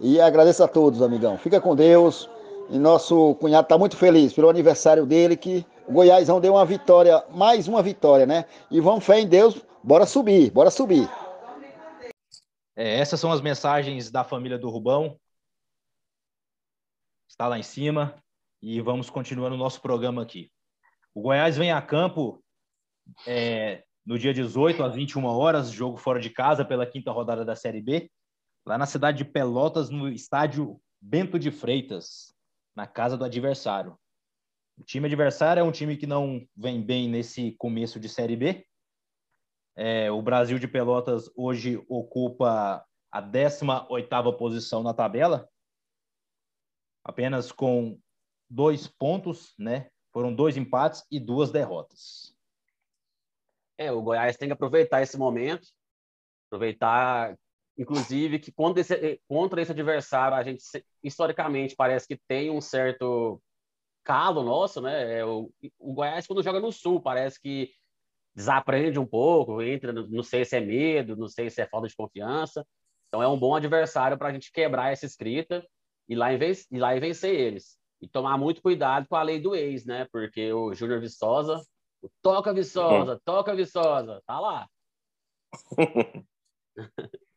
[0.00, 1.36] E agradeço a todos, amigão.
[1.36, 2.28] Fica com Deus.
[2.70, 7.24] E nosso cunhado está muito feliz pelo aniversário dele, que o Goiásão deu uma vitória,
[7.30, 8.44] mais uma vitória, né?
[8.70, 11.08] E vamos fé em Deus, bora subir, bora subir.
[12.76, 15.18] É, essas são as mensagens da família do Rubão.
[17.28, 18.14] Está lá em cima.
[18.60, 20.50] E vamos continuando o nosso programa aqui.
[21.14, 22.42] O Goiás vem a campo
[23.26, 27.54] é, no dia 18, às 21 horas, jogo fora de casa pela quinta rodada da
[27.54, 28.10] Série B,
[28.68, 32.34] lá na cidade de Pelotas, no estádio Bento de Freitas
[32.76, 33.98] na casa do adversário.
[34.76, 38.66] O time adversário é um time que não vem bem nesse começo de Série B.
[39.74, 45.48] É, o Brasil de Pelotas hoje ocupa a 18ª posição na tabela,
[47.02, 47.98] apenas com
[48.50, 49.88] dois pontos, né?
[50.12, 52.36] Foram dois empates e duas derrotas.
[53.78, 55.66] É, o Goiás tem que aproveitar esse momento,
[56.48, 57.34] aproveitar
[57.78, 60.62] inclusive, que contra esse, contra esse adversário, a gente,
[61.02, 63.40] historicamente, parece que tem um certo
[64.04, 65.18] calo nosso, né?
[65.18, 67.70] É, o, o Goiás, quando joga no Sul, parece que
[68.34, 71.94] desaprende um pouco, entra, não sei se é medo, não sei se é falta de
[71.94, 72.66] confiança.
[73.08, 75.64] Então, é um bom adversário para a gente quebrar essa escrita
[76.08, 77.78] e lá, e lá e vencer eles.
[78.00, 80.06] E tomar muito cuidado com a lei do ex, né?
[80.12, 81.62] Porque o Júnior Viçosa,
[82.02, 84.68] o toca Viçosa, toca Viçosa, tá lá.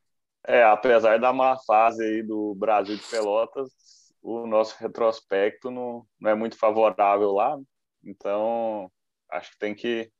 [0.47, 3.69] É, apesar da má fase aí do Brasil de Pelotas,
[4.21, 7.59] o nosso retrospecto não, não é muito favorável lá.
[8.03, 8.91] Então,
[9.29, 10.11] acho que tem que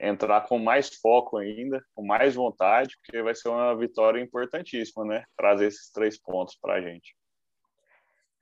[0.00, 5.24] entrar com mais foco ainda, com mais vontade, porque vai ser uma vitória importantíssima, né?
[5.36, 7.14] Trazer esses três pontos para a gente.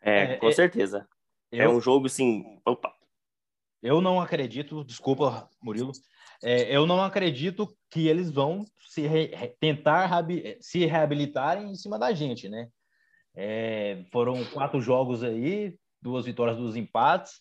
[0.01, 1.07] É, é com é, certeza.
[1.53, 2.61] Eu, é um jogo, assim.
[2.64, 2.94] Opa.
[3.83, 5.92] Eu não acredito, desculpa, Murilo,
[6.42, 9.28] é, eu não acredito que eles vão se re,
[9.60, 10.08] tentar
[10.60, 12.68] se reabilitarem em cima da gente, né?
[13.34, 17.40] É, foram quatro jogos aí, duas vitórias, dois empates.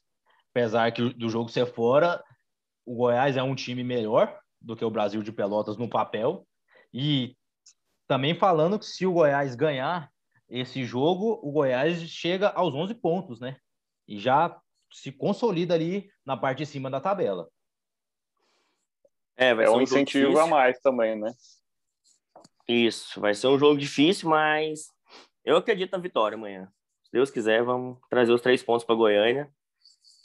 [0.52, 2.24] Apesar que do jogo ser fora,
[2.86, 6.46] o Goiás é um time melhor do que o Brasil de Pelotas no papel.
[6.94, 7.36] E
[8.08, 10.12] também falando que se o Goiás ganhar
[10.50, 13.58] esse jogo, o Goiás chega aos 11 pontos, né?
[14.08, 14.60] E já
[14.92, 17.48] se consolida ali na parte de cima da tabela.
[19.40, 21.34] É, vai é um, um incentivo a mais também, né?
[22.68, 24.90] Isso, vai ser um jogo difícil, mas
[25.46, 26.70] eu acredito na vitória amanhã.
[27.04, 29.50] Se Deus quiser, vamos trazer os três pontos para Goiânia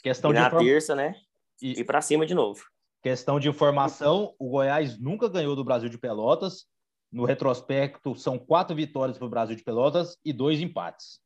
[0.03, 0.63] Questão e de na inform...
[0.63, 1.15] terça, né?
[1.59, 2.63] E, e para cima de novo.
[3.01, 6.67] Questão de informação: o Goiás nunca ganhou do Brasil de Pelotas.
[7.11, 11.21] No retrospecto, são quatro vitórias para o Brasil de Pelotas e dois empates.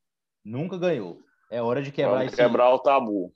[0.45, 1.19] Nunca ganhou.
[1.51, 2.35] É hora de quebrar esse...
[2.35, 3.33] quebrar o tabu.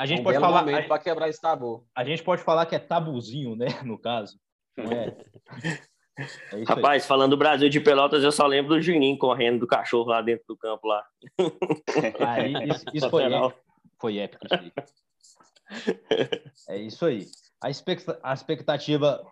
[0.00, 1.86] A gente um pode falar para quebrar esse tabu.
[1.94, 3.66] A gente pode falar que é tabuzinho, né?
[3.84, 4.40] No caso.
[4.74, 5.14] Não é?
[6.54, 7.06] é Rapaz, aí.
[7.06, 10.46] falando do Brasil de Pelotas, eu só lembro do Juninho correndo do cachorro lá dentro
[10.48, 11.04] do campo lá.
[12.26, 13.54] Aí, isso, isso foi, épico.
[14.00, 14.46] foi épico.
[14.46, 14.72] Isso aí.
[16.66, 17.26] É isso aí.
[18.22, 19.22] A expectativa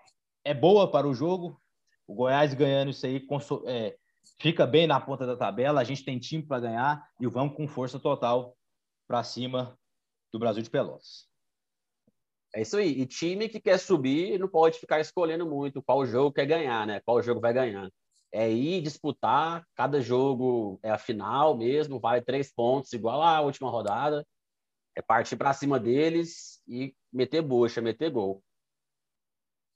[0.45, 1.59] é boa para o jogo.
[2.07, 3.27] O Goiás ganhando isso aí
[3.65, 3.97] é,
[4.39, 5.81] fica bem na ponta da tabela.
[5.81, 8.55] A gente tem time para ganhar e vamos com força total
[9.07, 9.78] para cima
[10.33, 11.29] do Brasil de Pelotas.
[12.55, 13.01] É isso aí.
[13.01, 17.01] E time que quer subir não pode ficar escolhendo muito qual jogo quer ganhar, né?
[17.05, 17.91] Qual jogo vai ganhar.
[18.33, 23.71] É ir disputar, cada jogo é a final mesmo, vale três pontos, igual à última
[23.71, 24.27] rodada.
[24.95, 28.43] É partir para cima deles e meter bucha, meter gol.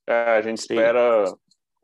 [0.07, 1.25] É, a gente espera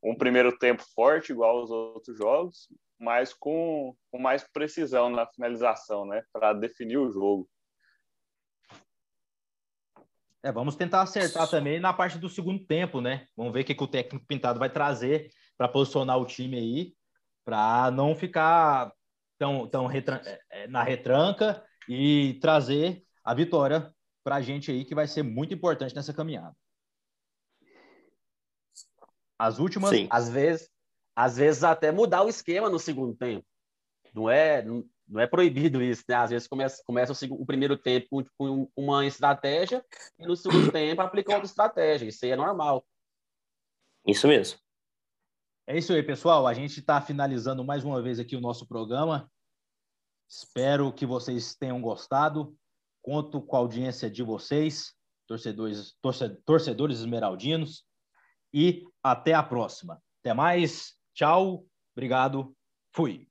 [0.03, 6.05] um primeiro tempo forte, igual aos outros jogos, mas com, com mais precisão na finalização,
[6.05, 6.23] né?
[6.33, 7.49] Para definir o jogo.
[10.43, 13.27] É, vamos tentar acertar também na parte do segundo tempo, né?
[13.37, 16.95] Vamos ver o que, que o técnico pintado vai trazer para posicionar o time aí,
[17.45, 18.93] para não ficar
[19.37, 24.85] tão, tão retran é, é, na retranca e trazer a vitória para a gente aí,
[24.85, 26.55] que vai ser muito importante nessa caminhada.
[29.39, 29.91] As últimas.
[29.91, 30.07] Sim.
[30.11, 30.71] Às vezes,
[31.17, 33.47] às vezes até mudar o esquema no segundo tempo.
[34.15, 34.65] Não é,
[35.09, 36.15] não é proibido isso, né?
[36.17, 39.85] Às vezes começa, começa o, o primeiro tempo com, com, uma estratégia
[40.19, 42.07] e no segundo tempo aplica outra estratégia.
[42.07, 42.85] Isso aí é normal.
[44.07, 44.59] Isso mesmo.
[45.67, 46.47] É isso aí, pessoal.
[46.47, 49.31] A gente está finalizando mais uma vez aqui o nosso programa.
[50.29, 52.55] Espero que vocês tenham gostado.
[53.03, 54.95] Conto com a audiência de vocês,
[55.27, 55.95] torcedores,
[56.45, 57.85] torcedores esmeraldinos.
[58.53, 60.03] E até a próxima.
[60.21, 60.95] Até mais.
[61.15, 61.67] Tchau.
[61.95, 62.55] Obrigado.
[62.95, 63.28] Fui.